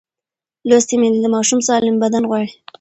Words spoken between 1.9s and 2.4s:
بدن